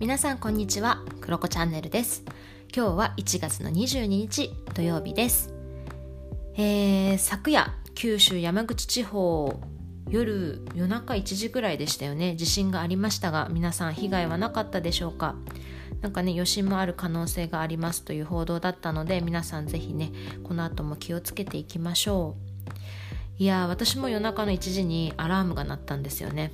[0.00, 1.02] 皆さんこんにちは。
[1.20, 2.22] クロコチャンネルです。
[2.72, 5.52] 今日は1月の22日土曜日です。
[6.54, 9.60] えー、昨夜九州山口地方
[10.08, 12.36] 夜夜中1時ぐらいでしたよね。
[12.36, 15.34] 地震がありましたが皆さん被害はなかったでしょうか。
[16.00, 20.12] なんかね余震もある可能性がありますという報道だったので皆さんぜひね
[20.44, 23.42] この後も気をつけていきましょう。
[23.42, 26.52] いや私も夜中の1時にアラームが鳴ったんですよね。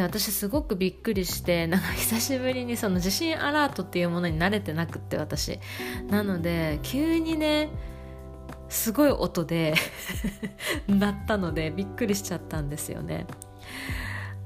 [0.00, 5.60] で私すごくびっくりして なんか久しぶりにその地震アラートっていうものに慣れてなくって私。
[6.08, 7.68] なので急にね
[8.68, 9.74] すごい音で
[10.88, 13.26] 鳴ったのでびっくりしちゃったんですよね。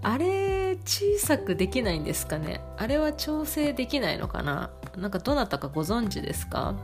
[0.03, 2.61] あれ小さくできないんですかね？
[2.77, 4.71] あれは調整できないのかな？
[4.97, 6.75] なんかどなたかご存知ですか？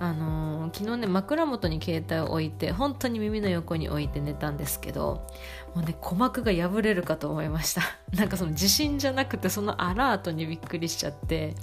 [0.00, 5.24] あのー、昨日ね枕元に携帯を置いて本当に耳の横に置いて寝たんですけど
[5.74, 7.82] もうね鼓膜が破れるかと思いました。
[8.16, 11.54] なんかその地震じゃなくてそのアラートにびっくりしちゃって。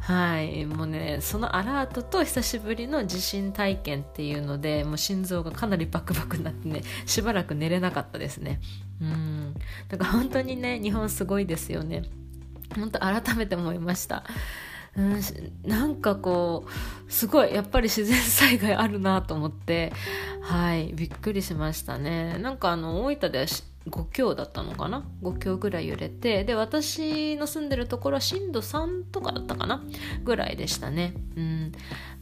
[0.00, 0.66] はい。
[0.66, 8.60] もうねそのアラートと久しぶりの地震体験っていうのでもう心臓がかなりバクバクになってねしばらく寝れなかったですね。
[9.00, 9.54] うん。
[9.88, 12.02] だから本当にね日本すごいですよね。
[12.74, 14.24] 本当改めて思いました。
[14.96, 15.20] うん、
[15.64, 19.92] なんかこうすごいやっぱり自然災害あるなと思って
[20.42, 22.38] はいびっくりしましたね。
[22.38, 23.46] なんかあの大分では
[23.88, 29.82] 5強だったのかな？5強ぐらい揺れてで私の住んでるところは震度3とかだったかな？
[30.24, 31.14] ぐらいでしたね。
[31.36, 31.72] うん。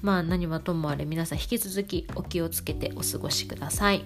[0.00, 4.04] まあ何はともあれ皆さん引き続きお気をつけてお過ごしください。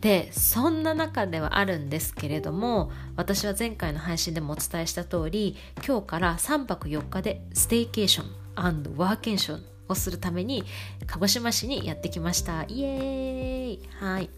[0.00, 10.64] でそんな中ではあるんですけれども私は前回の配信でもお伝えした通り今日から3泊4日でステイケーションワーケーションをするために
[11.06, 12.64] 鹿児島市にやってきました。
[12.68, 13.57] イエーイ。
[14.00, 14.30] はい、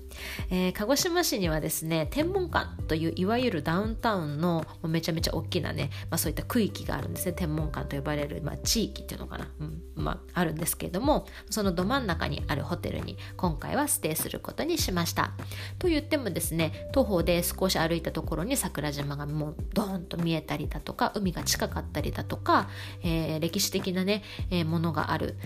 [0.50, 7.34] えー、鹿児島市にはですね天文館といういわゆるダウンタウンのめちゃめちゃ大きなね、まあ、そういった区域があるんですね。
[7.34, 9.82] 天文館と呼ばれる、まあ、地域っていうのかな、うん。
[9.94, 15.32] まあ、あるんですけれどもそのど真ん中にあるホテルに今回はステイすることにしました。
[15.78, 22.70] と言ってもですね徒歩で少し歩いたところに桜島がもうドーンと見えたりだとか海が近かったりだとか、
[23.02, 25.36] えー、歴史的なね、えー、ものがある。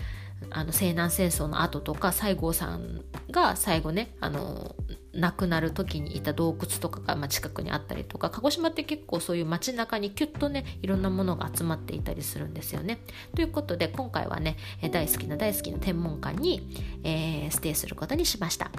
[0.51, 4.75] あの西南戦争の後とか西郷さんが最後ねあの
[5.13, 12.99] 亡くなる時にいた洞窟とかが、まあ、近くにあったりとか鹿児島って結構そういう街中にキュッとねいろんなものが集まっていたりするんですよね。
[13.33, 14.57] ということで今回はね
[14.91, 16.69] 大好きな大好きな天文館に、
[17.03, 18.71] えー、ステイすることにしました。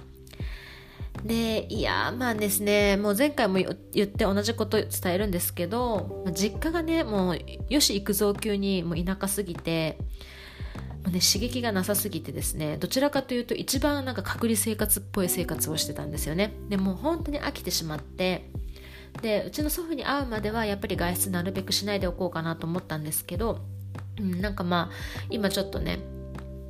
[1.24, 3.58] でいやまあですねもう前回も
[3.92, 7.38] 言って同じこと伝えるんですけど実家がねもう
[7.70, 9.98] よし行くぞ級にもう田舎すぎて
[11.10, 16.54] ね、刺激がなさすぎてですねどちらかというと一番なんか隔離生活っぽい生活をしてたんですよね。
[16.68, 18.50] でも本当に飽きてしまって
[19.22, 23.60] でうちの祖父に会うまではやっぱり外出なるべくしないでおこうかなと思ったんですけど、
[24.18, 24.94] うん、なんかまあ
[25.30, 26.00] 今ちょっとね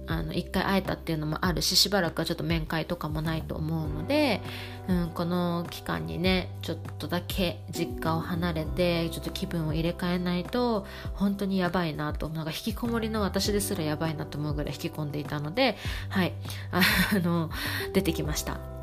[0.07, 4.41] あの1回会えたっていうのもあるししばらくはちょっと面会とかもないと思うので、
[4.89, 15.77] うん、この期間にねちょっとだけ実家を離れてちょっと気分を入れ替えないと本当にやばいなとなんか引きこもりの私ですらやばいなと思うぐらい引き込んでいたので
[16.09, 16.33] はい
[16.71, 16.83] あ
[17.19, 17.51] の
[17.93, 18.76] 出てきました。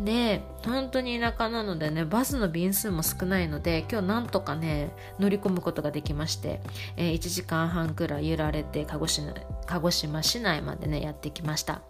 [0.00, 6.60] で本当に田舎なのでねバスの便数も少ないので今日なんとかね乗り込むことができまして、
[6.96, 9.34] えー、1時間半くらい揺られて鹿児島
[9.66, 11.80] 鹿児島市内までねやってきました。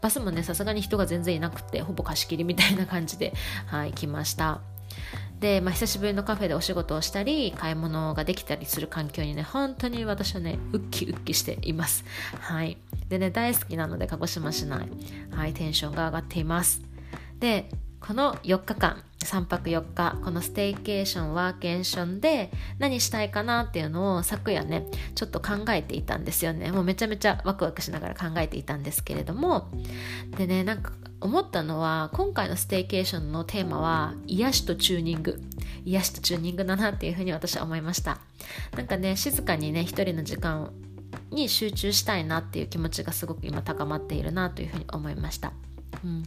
[0.00, 3.32] バスもねさすがに人が全然いなくてほぼ貸し切りみたいな感じで
[3.66, 4.60] はい来ました。
[5.40, 12.04] で、まあ、久しぶりのカフェでお仕事をしたり買い物ができたりする環境にね本当に私はねウッキウッキしています。
[12.40, 12.76] はい。
[13.08, 14.86] でね大好きなので鹿児島市内。
[15.30, 16.93] はいテンションが上がっています。
[17.44, 17.68] で
[18.00, 26.72] この4日間3泊4日このステイケーションワーケーションで何したいかなっていうのを昨夜ねちょっと考えていたんですよね。
[26.72, 29.68] もうめちゃめちゃワクワクしながら考えていたんですけれども。
[30.38, 35.38] でねなんか思ったのは今回のステイケーションのテーマは癒しとチューニング。
[35.84, 38.20] 癒しとチューニングだなっていうふうに私は思いました。
[38.74, 40.72] なんかね静かにね一人の時間
[41.30, 45.52] に集中したいなっていう気持ちがすごく今高まっているなというふうに思いました、
[46.04, 46.24] うん、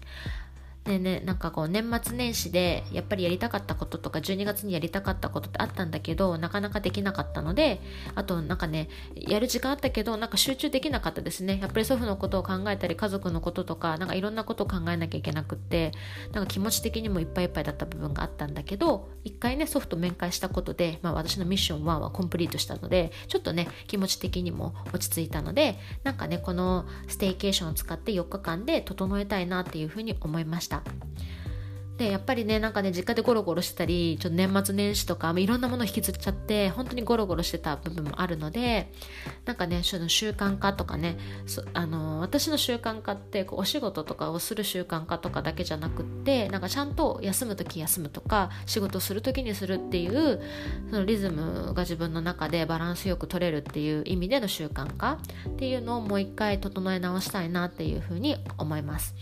[0.88, 7.82] でねなんかこう年末年始でやっぱりやりたかったこととか12月にやりたかったことってあったんだけどなかなかできなかったので
[8.16, 15.92] あとなんかねやる時間あったけどなんか集中できなかったですねやっぱり祖父のことを考えたり家族のこととかなんかいろんなことを考えなきゃいけなくって
[16.32, 30.77] なんか気持ち的にもいっぱいいっぱいだった部分があったんだけど一回ね祖父と面会したことで、まあ、私のミッション1はコンプリートしたのでちょっとね気持ち的にも落ち着いたのでなんかねこのステイケーションを使って4日間で整えたいなっていうふうに思いました。
[31.98, 38.92] でやっぱりねなんかね実家でゴロゴロしてたりちょっと年末年始とかいろんなもの引きずっちゃって本当にゴロゴロしてた部分もあるので
[39.46, 41.18] なんかねその習慣化とかね
[41.74, 50.42] あの私の習慣化ってこうお仕事とかをする習慣化とかだけじゃなくってなんかちゃんと休む時休むとか仕事する時にするっていう
[50.92, 55.18] そのリズムが自分の中でバランスよく取れるっていう意味での習慣化
[55.50, 59.16] っていうのをもう一回整え直したいなっていうふうに思います。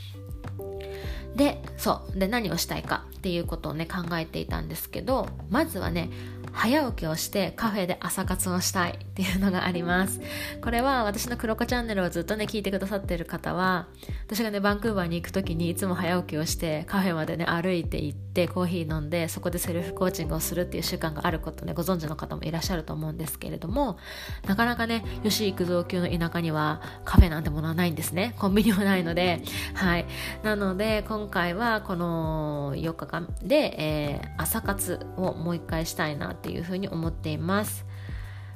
[1.35, 6.09] でそうで何をしたいかっていうことをね考えていたんですけどまずはね
[6.51, 10.21] 早起きをしてカフェで朝活をしたいっていうのがあります。
[10.61, 13.87] これは私の黒子チャンネルをずっとね聞いてくださってる方は
[14.25, 23.97] 私がねバンクーバーに行く時にいつも早起きをしてカフェまでね歩いて行ってコーヒー飲んでそこでセルフコーチングをするっていう習慣があることねご存知の方もいらっしゃると思うんですけれども
[24.45, 28.35] なかなかね吉幾三級の田舎にはカフェなんてものはないんですね。
[28.37, 29.41] コンビニもないので
[29.73, 30.05] はい。
[30.43, 37.85] なので今回はこの4日間で、えー、朝活をもう一回したいなっていうふうに思っています。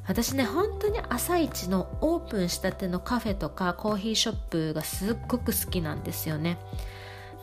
[0.08, 6.58] 私ね本当に朝一のオープンしたてのカフェとかコーヒーショップがすっごく好きなんですよね。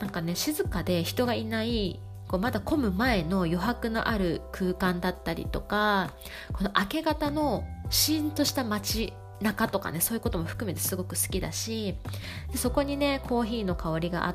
[0.00, 6.14] なんかね静かで人がいないこうまだ混む前の余白のある空間だったりとか
[6.52, 11.94] この明け方のシーンとした街中とかねそういうことも含めてすごく好きだし
[12.50, 14.34] でそこにねコーヒーの香りがあ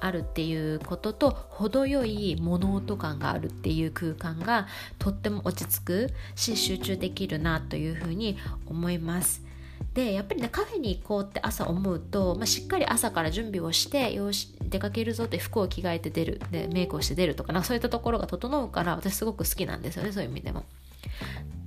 [0.00, 4.66] あるっていうことと程よい物音感があるっていう空間が
[4.98, 8.36] とっても落ち着くし集中できるなというふうに
[8.66, 9.51] 思います。
[9.94, 20.64] でやっぱりねカフェに行こうって朝思うと、まあ、しっかり朝から準備をしてよし出かけるぞって服を着替えて出るでメイクをして出るとかなそういったところが整うから私すごく好きなんですよねそういう意味でも。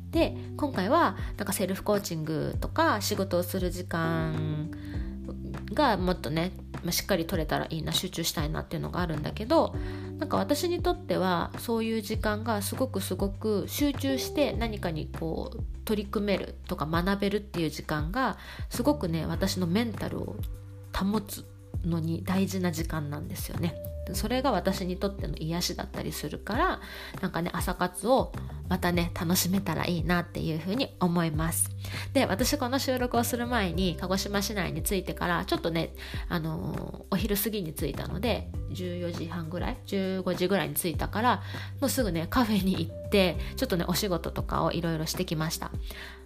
[0.09, 4.71] で今回はなんかセルフコーチングとか仕事をする時間
[5.73, 6.51] がもっとね
[6.85, 9.75] まあ、しっかり取れたらいいな集中したいなっていうのがあるんだけど
[10.17, 18.37] なんか私にとってはそういう時間がすごくすごく集中して何かにこう取り組めるとか学べるっていう時間が
[18.69, 20.35] すごくね私のメンタルを
[20.93, 21.45] 保つ
[21.83, 23.75] のに大事な時間なんですよね。
[24.13, 26.79] それが私にとっての癒しだったりするから
[27.21, 28.31] なんかね朝活を
[28.69, 31.69] またね楽しめたらいいなっていうふうに思います。
[32.13, 35.93] で私この収録をする前に鹿児島市内に着いてからちょっとね
[36.29, 41.43] あのー、お昼過ぎに着いたので14時半ぐらい15時ぐらいに着いたから
[41.79, 45.71] もうすぐねカフェに行ってちょっとねお仕事とかをいろいろしてきました。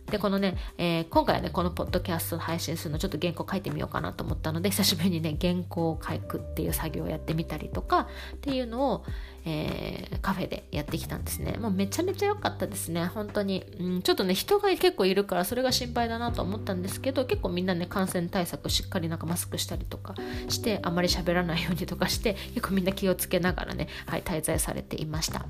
[0.10, 9.06] でこのね、えー、今回はねこのポッドキャスト配信するのちょっと原稿書いてみようかなと思ったので久しぶりにね原稿を書くっていう作業をやってみたりとかっていうのを、
[9.46, 11.58] えー、カフェでやってきたんですね。
[11.60, 13.06] もうめちゃめちゃ良かったですね。
[13.06, 20.16] 本当に、うん、ちょっとね人が結構いるからそれが心配だなと思ったんですけど結構みんなね感染対策しっかりなんかマスクしたりとか
[20.50, 25.46] してあまり喋らないようにとかして結構みんな気をつけながらね、はい、滞在されていました。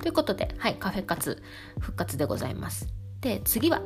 [0.00, 1.42] ということで、はい、カフェ活
[1.80, 2.97] 復活でございます。
[3.20, 3.82] で次は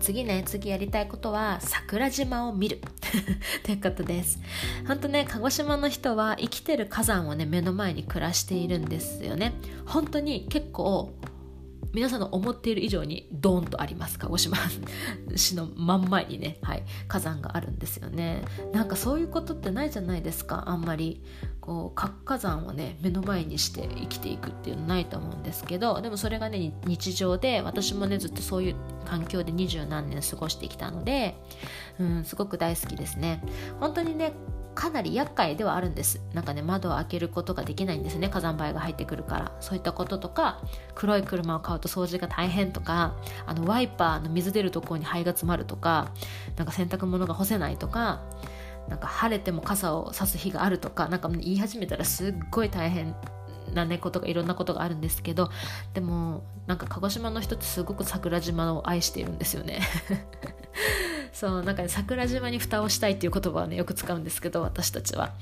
[0.00, 2.80] 次ね次やりたいことは桜島を見る。
[3.64, 4.38] ということです。
[4.86, 9.54] 本当ね鹿児島の人は生きてる火山をね目の前に暮らしているんですよね。
[9.86, 11.14] 本当に結構
[11.94, 14.58] 皆さんの思っている以上にドーンとあります鹿児島。
[15.36, 18.44] 市の真ん前にね、はい、火山があるんですよね。
[18.72, 21.22] なんかそういうことってないじゃないですかあんまり。
[21.64, 28.74] こう活火山をね目の前にして生きていくっていうのないと思うんですけどでもそれがね日常で私もねずっとそういう
[29.06, 31.34] 環境で二十何年過ごしてきたので、
[31.98, 33.42] うん、すごく大好きですね。
[33.80, 34.34] 本当にね
[34.74, 36.20] かなり厄介ではあるんです。
[36.34, 38.28] なんかね窓を開けることができないんですね。
[38.28, 39.56] 火山灰が入ってくるから。
[39.60, 40.60] そういったこととか
[40.94, 43.16] 黒い車を買うと掃除が大変とか
[43.46, 46.12] あのワイパーの水出るところに灰が詰まるとか
[46.56, 48.20] なんか洗濯物が干せないとか
[48.88, 53.14] なんか晴れても傘を差す日があるとかなんか言い始めたらすっごい大変
[53.72, 55.50] なねことがいろんなことがあるんですけど
[55.94, 59.80] でもなんか鹿児島の人ってすごく桜島を愛しているんですよね。
[61.32, 65.34] そうなんか、ね、桜島に蓋をしたいっていう言葉はねよく使うんですけど私たちは。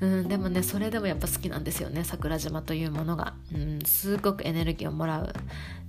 [0.00, 3.34] うんでもねそれでもやっぱ好きなんですよね桜島というものが。
[3.54, 5.32] うんすごくエネルギーをもらう。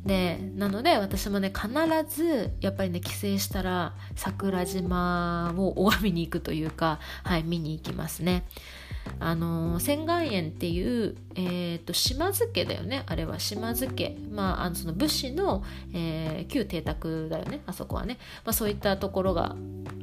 [0.07, 1.69] でなので私もね必
[2.09, 8.45] ずやっぱりね帰省したら桜島を拝みに行くというかはい見に行きますね。
[9.19, 13.03] あの仙岩園っていう、えーと、島津家だよね。
[13.05, 17.61] あれは島津家、まあ、あのその武士の、えー、旧邸宅だよね。
[17.65, 19.55] あそこはね、まあ、そういったところが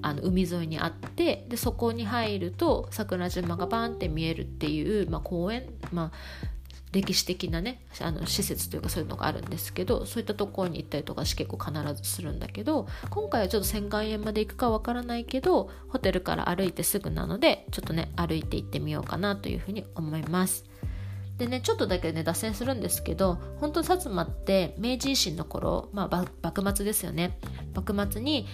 [0.03, 6.13] あの海沿いにあってでそこに入ると桜島がバーンって見えるっていう、まあ、公園、まあ、
[6.95, 20.65] 歴史的なねあの施設というかそういうのがあるんですけどそういったところに行ったりとかし結構必ずするんだけど今回はちょっと仙岩園まで行くかわからないけどホテルから歩いてすぐなのでちょっとね歩いて行ってみようかなというふうに思います。
[21.37, 27.39] でねちょっとだけね脱線するんですけど本当薩摩って明治維新の頃、まあ、幕末ですよね。
[27.75, 28.47] 幕末に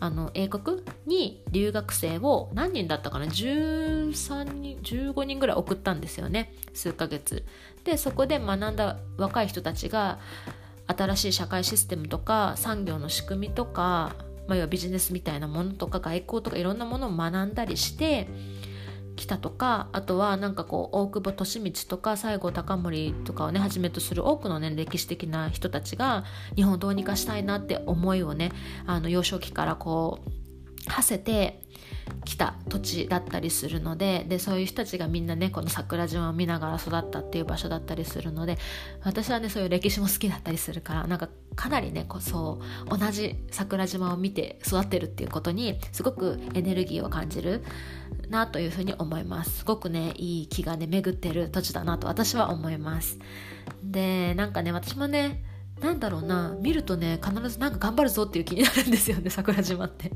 [0.00, 6.54] あの英国に留学生を何人だったかな？13人15人ぐらい送ったんですよね。
[6.72, 7.44] 数ヶ月。
[7.84, 10.18] でそこで学んだ若い人たちが
[10.86, 14.14] 新しい社会システムとか産業の仕組みとか、
[14.46, 18.28] まあ、要はビジネスみたいなものとか外交とかいろんなものを学んだりして
[19.18, 28.52] 来たとかあとはなんかこう大久保利通とか西郷隆盛とかをねはじめとする多くのね歴史的な人たちが日本をどうにかしたいなって思いをね
[28.86, 31.60] あの幼少期からこう馳せて
[32.24, 38.58] きた土地だったりするのででそういう人たちがみんなねこの桜島を見ながら育ったっていう場所だったりするので
[39.02, 47.64] 私はねそういう歴史も好きだったりするからなんかかなりねこそう同じ桜島を見て育ってるっていうことにすごくエネルギーを感じる
[48.28, 49.58] なというふうに思います。
[49.58, 53.18] すごくねいい気がね巡ってる土地だなと私は思います。
[53.82, 55.42] でなんかね私もね
[55.80, 60.12] なんだろうな見るとね必ずなんか頑張るぞっていう気になるんですよね 桜島って。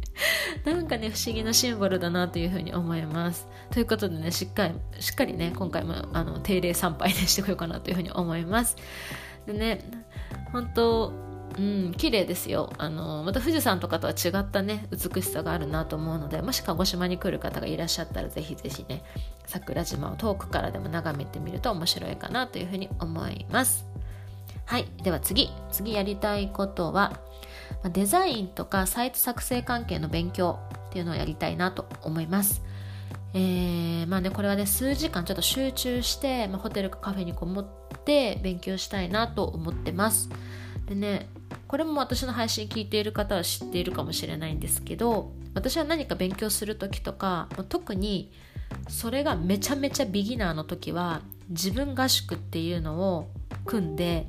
[0.65, 3.47] なんかね不思議なシンボルだなというふうに思います。
[3.71, 8.77] ということでねしっかりしっかりね今回もあの定例参拝でしてこようかなというふうに思います。
[9.47, 9.85] でね
[10.53, 11.13] 本当
[11.59, 12.73] うん綺麗ですよ。
[12.79, 19.03] あのまた富士山とかとは違ったね美しさがあるなと思うのでもし鹿児島に来る方がいらっしゃったらぜひぜひね
[19.47, 23.87] 桜島を遠くからでも眺めてみると面白いかなというふうに思います。
[24.73, 25.51] はいでは次。
[25.71, 27.21] 次やりたいことは
[27.93, 32.63] デザインとかサイト作成関係の勉強っていうのをやりたいなと思います。
[33.35, 37.67] えー、まあねこれはね数時間ちょっと集中して、まあ、ホテルかカフェにこもっ
[38.07, 40.31] て勉強したいなと思ってます。
[40.87, 41.29] でね
[41.69, 48.33] これも私の配信聞いている方は知っているかもしれないんですけど私は何か勉強する時とか特に
[48.89, 53.29] それがめちゃめちゃビギナーの時は自分合宿っていうのを
[53.67, 54.27] 組んで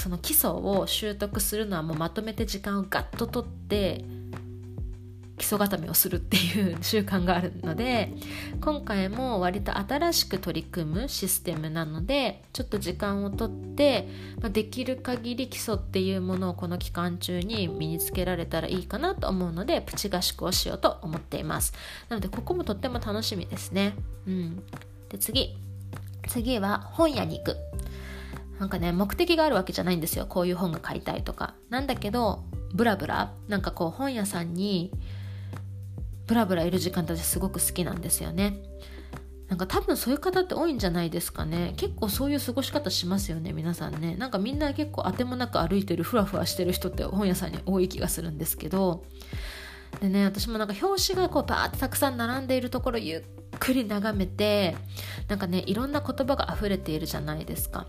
[0.00, 4.04] その基礎を習得するのはもうまとめて時間をガッと取って
[5.36, 8.12] 基礎固めをするっていう習慣があるので
[8.60, 14.08] 今回も割と新しく取り組むシステムなのでちょっと時間をとって、
[14.40, 21.72] ま、できる限り基礎っていうものをこの期間中に身につけられたらいいかなと思うのでプチ合宿をしようと思っています。
[22.08, 23.94] なのでここもとっても楽しみですね。
[24.26, 24.62] うん。
[25.08, 25.56] で次。
[26.28, 27.56] 次は本屋に行く。
[28.58, 30.26] なんかね目的があるわけじゃないんですよ。
[30.26, 31.54] こういう本が買いたいとか。
[31.70, 34.90] なんだけどブラブラなんかこう本屋さんに
[36.26, 38.58] ブラブラいる時間ってすごく好きなんですよね。
[39.48, 41.74] なんか多分そういう方って多いんじゃないですかね。
[41.76, 44.16] 結構そういう過ごし方しますよね皆さんね。
[44.16, 49.04] なんかみんな結構あてもなく歩いてるふわふわしてる人って本屋さんに多い気がするんですけど。
[50.00, 53.22] でね私もなんか表紙がこうバーってたくさん並んでいるところゆっ
[53.60, 54.76] くり眺めて
[55.28, 57.86] なんかねいろんな言葉が溢れているじゃないですか。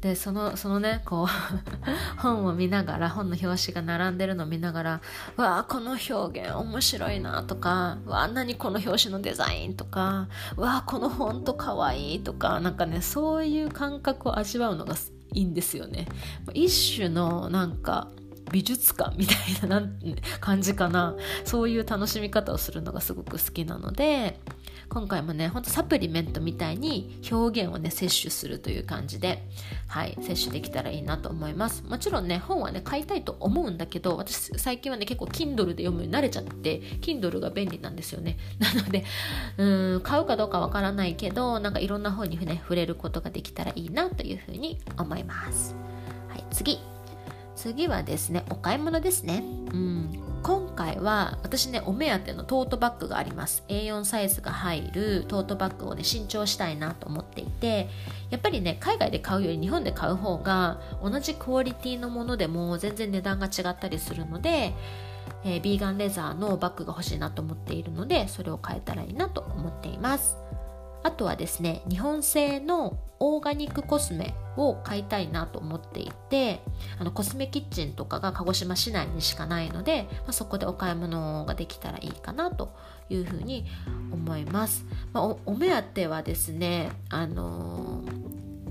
[0.00, 1.26] でそのそのねこう
[2.20, 5.00] 本を見ながら本の表紙が並んでるのを見ながら
[5.36, 14.94] わあこの表現面白いなとかわあ何この表紙のデザインとかわあこのフォントかわいいとかなんかねそういう感覚を味わうのが
[15.34, 16.08] いいんですよね。
[16.54, 18.08] 一種のなんか
[18.50, 19.82] 美術館みたいな
[20.40, 21.14] 感じかな。
[21.44, 24.40] そういう楽しみ方をするのがすごく好きなので
[24.88, 29.42] 今回もねほんとサプリメントみたいに表現をね摂取するという感じで
[29.86, 31.84] はい摂取できたらいいなと思います。
[31.84, 38.38] もちろんね本はね買いたいと思うんだけど私最近はね結構 Kindle で読むように慣れちゃって Kindle が便利なんですよね。
[38.58, 39.04] なので
[39.58, 45.74] うん買うかどうかわからないけどなんかいろんな本にね触れることができたらいいなというふうに思います。
[46.28, 46.78] はい次。
[47.56, 49.42] 次はですねお買い物ですね。
[49.72, 50.27] うん。
[50.42, 53.64] 今回は私ねお目当てのトートバッグがあります。
[53.68, 57.88] A4 サイズが入るトートバッグをね新調したいなと思っていて
[58.30, 64.74] やっぱりね海外で買うより日本で買う方が同じクオリティのものでも全然値段が違ったりするので
[65.44, 70.36] えー、ビーガンレザーのバッグが欲しいなと思っているのでそれを変えたらいいなと思っています。
[71.02, 76.60] あとはですね日本製のオーガニックコスメを買いたいなと思っていて
[76.98, 82.76] あのコスメキッチンとかが鹿児島市内にしかないので、まあ、そこでお買い物ができたらいいかなと
[83.10, 83.66] いうふうに
[84.12, 88.02] 思います、まあ、おお目当てはですねあの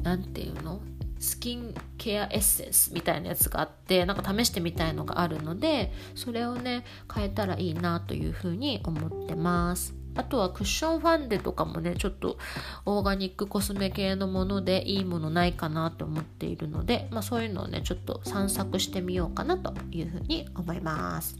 [0.03, 0.79] 何て言うの？
[1.19, 9.96] スキンケアエッセンスみたいなやつがあってなんか試してみたいのがあるのでそれをね変えたらいいなというふうに思ってます。
[10.17, 12.38] あとはクッションファンデとかもね、ちょっと
[12.86, 21.38] オーガニックコスメ系のものでいいものないかなと思っているので、まあそういうのをね、ちょっと散策してみようかなというふうに思います。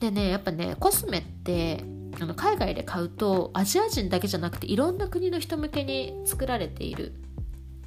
[0.00, 1.84] でね、やっぱね、コスメって
[2.20, 7.12] あの海外で買うとアジア人だけじゃなくていろんな国の人向けに作られている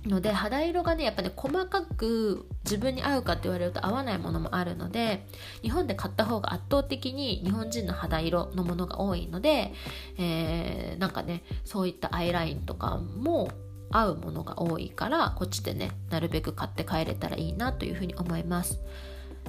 [0.07, 5.25] ので肌色がねやっぱね細かく自分に合うかって言われると合わないものもあるので
[5.61, 9.73] 日本で買った方が圧倒的に日本人の肌色のものが多いので、
[10.17, 13.49] えー、なんかねそういったアイラインとかも
[13.91, 18.79] 合うものが多いからこっちでねなるべく買って帰れたらいいなというふうに思います。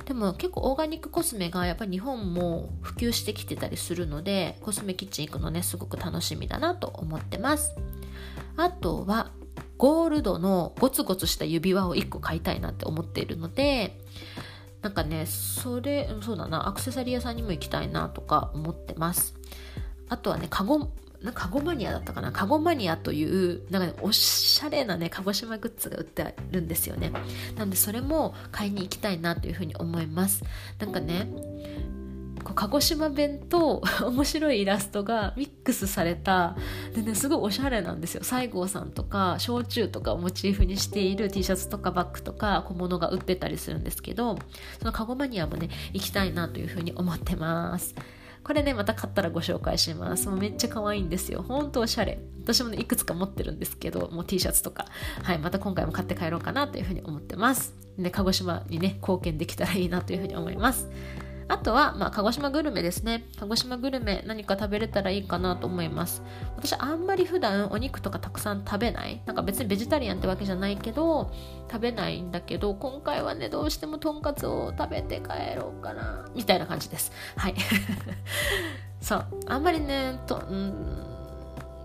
[0.04, 7.74] でも結構オーガニックコスメがやっぱり日本も普及してきてたりするのでコスメキッチン行くのねすごく楽しみだなと思ってます。
[8.56, 9.30] あとは
[9.78, 13.98] ゴールドのゴツゴツした指輪を1個買いたいなって思っているので
[14.82, 19.34] なんかねそれそうだなアクセサリー屋さんにも行きたいなとか思ってます。
[20.08, 20.90] あとはねカゴ
[21.34, 22.30] カゴマニアだったかな？
[22.30, 27.10] カゴマニアというなんか、ね、おしゃれなね鹿児島グッズが売ってあるんですよね。
[27.56, 30.44] なのでそれも買いに行きたいなというふうに思います。
[30.78, 31.28] なんかね
[32.58, 36.56] 鹿児島弁と 面白いイラストがミックスされた。
[36.92, 38.24] でねすごいおしゃれなんですよ。
[38.24, 44.36] 西郷さんとか焼酎とかをモチーフにしている T シャツとかバッグとか小物が売ってたりするんですけど
[44.80, 47.94] そのカゴマニアもね行きたいなというふうに思ってます。
[48.42, 50.28] これねまた買ったらご紹介します。
[50.28, 51.44] もうめっちゃ可愛いんですよ。
[51.46, 52.18] ほんとおしゃれ。
[52.42, 54.86] 私もねいくつか持ってるんですけどもう T シャツとか。
[55.22, 57.76] はいまた今回も買って帰ろうかなというふうに思ってます。
[57.96, 60.88] で鹿児島にね貢献できたらいいなというふうに思います。
[61.48, 63.24] あとは、まあ、鹿児島グルメですね。
[63.38, 66.22] 鹿児島グルメ何か食べれたらいいかなと思います。
[66.56, 69.22] 私あんまり普段お肉とかたくさん食べない。
[69.24, 71.32] なんか別にベジタリアンってわけじゃないけど、
[71.70, 77.12] 食べないんだけど、今回はね、どうしてもとんかつを食べて帰ろうかな、みたいな感じです。
[77.36, 77.54] はい。
[79.00, 79.26] そう。
[79.46, 80.74] あんまりね、と、うん、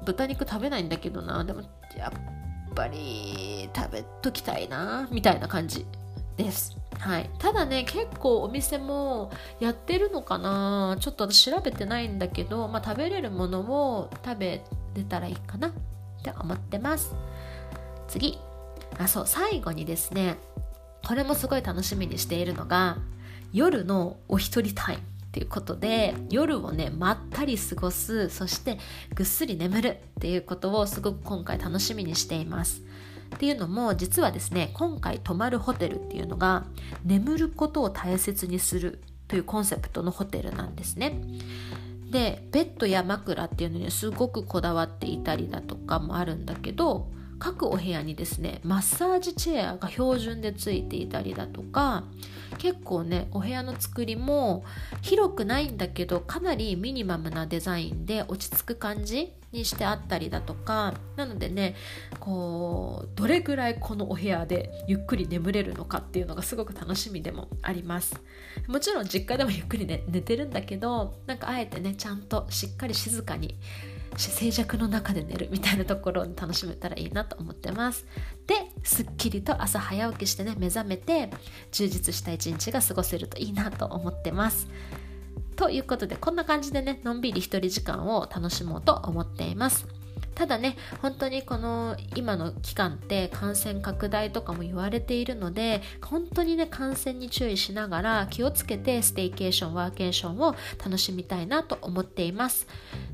[0.06, 1.42] 豚肉食べないんだけどな。
[1.46, 1.62] でも、
[1.96, 5.86] やっぱり食べときたいな、みたいな感じ
[6.38, 6.78] です。
[7.00, 10.98] はい、ただね結構お店もやってるのかな。
[11.00, 14.62] ちょっと私調べてないんだけど、まあ、食べれるものを食べ
[14.96, 15.70] れたらいいかな。
[15.70, 15.72] っ
[16.24, 17.14] て思ってます。
[18.08, 18.38] 次。
[19.00, 20.38] あそう最後にですね。
[21.06, 22.98] これもすごい楽しみにしているのが
[23.52, 25.04] 夜のお一人タイム。
[25.04, 28.78] っていうことで夜をねまったり過ごすそして
[29.16, 32.84] ぐっすり眠るっていうことをすごく今回楽しみにしています。
[33.34, 36.66] っていうのも実はですね今回泊まるホテルっていうのが
[37.04, 41.20] 眠ることを大切にするというコンセプトのホテルなんですね。
[42.12, 47.08] でベッドや枕っていうのにすごくこだわっていたりだとかもあるんだけど
[47.44, 52.06] 各お部屋にですねマッサージチェアが標準でついていたりだとか
[52.58, 54.64] 結構ねお部屋の作りも
[55.02, 61.76] 広くないんだけどかなりミニマムなデザインで落ち着く感じにしてあったりだとかなのでね
[62.22, 68.22] こうどれぐらいこのお部屋でゆっくり眠れるのかっていうのがすごく楽しみでもあります。
[68.68, 73.58] もちろん実家でもゆっくり、ね、寝てるんだけどなんかあえてねちゃんとしっかり静かに
[74.18, 78.06] 静寂の中で寝るみたいなところを楽しめたらいいなと思ってます。
[78.48, 81.30] ですっきりと朝早起きしてね目覚めて
[81.72, 84.68] 充実した一日が過ごせるといいなと思ってます。
[85.56, 89.88] ということでこんな感じでねのんびり一人時間を楽しもうと思っています。
[90.36, 102.68] ただね本当にこの今の期間って感染拡大とかも言われているので本当にね感染に注意しながら気をつけてステイケーションワーケーションを楽しみたいなと思っています。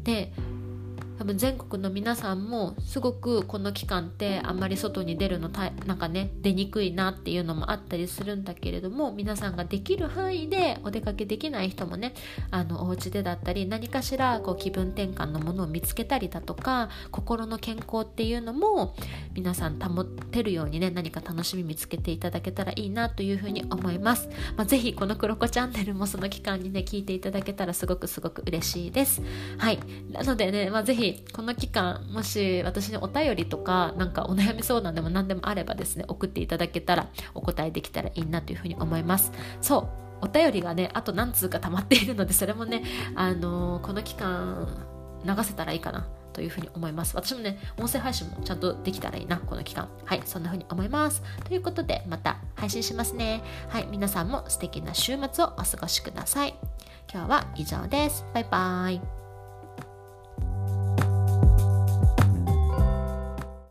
[0.04, 0.32] で
[1.20, 12.14] 多分全国の皆さんもすごくこの期間ってあんまり外に出るのたなんかね出にくいなっていうのもあったりするんだけれども皆さんができる範囲でお出かけできない人もね
[12.52, 18.96] あのお家でだったり何かしらこう気分転換のものを見つけたりだとか心の健康っていうのも
[19.34, 29.22] 皆さん保てるようにね何か楽しみ見つけていただけたらいいなというふうに思います、まあ、ぜひこのクロコチャンネルもその期間にね聞いていただけたらすごくすごく嬉しいです。
[29.58, 29.80] はい。
[30.12, 39.90] なのでね、まあ、ぜひこの期間もし私にお便りとかなんかお悩み相談でも何でもあればですね送っていただけたらお答えできたらいいなというふうに思いますそ
[40.22, 42.84] うお便りがねあと何通か溜まっているのでそれもね
[43.16, 44.68] あのー、この期間
[45.26, 47.16] 流せたらいいかなというふうに思います。
[47.16, 49.90] 私もね、音声配信もちゃんとできたらいいな、この期間。
[50.06, 51.22] はい、そんなふうに思います。
[51.46, 53.44] ということで、また配信しますね。
[53.68, 56.56] はい、皆さんも素敵な週末をお過ごしください。
[57.12, 58.26] 今日は以上です。
[58.34, 59.19] バイバイ。